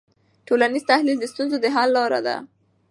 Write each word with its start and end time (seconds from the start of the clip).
ټولنیز 0.47 0.83
تحلیل 0.91 1.17
د 1.21 1.25
ستونزو 1.31 1.57
د 1.63 1.65
حل 1.75 1.89
لاره 1.97 2.19
ده. 2.27 2.35